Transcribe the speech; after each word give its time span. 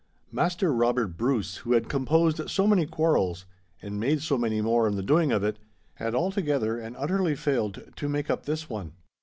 Maister 0.31 0.73
Robert 0.73 1.09
Bruce, 1.09 1.57
who 1.57 1.73
had 1.73 1.87
composed 1.87 2.49
so 2.49 2.65
many 2.65 2.87
quarrels 2.87 3.45
(and 3.83 3.99
made 3.99 4.23
so 4.23 4.35
many 4.35 4.59
more 4.59 4.87
in 4.87 4.95
the 4.95 5.03
doing 5.03 5.31
of 5.31 5.43
it), 5.43 5.59
had 5.93 6.15
altogether 6.15 6.79
and 6.79 6.97
utterly 6.97 7.35
failed 7.35 7.83
to 7.97 8.09
make 8.09 8.27
up 8.27 8.47
this 8.47 8.67
one. 8.67 8.93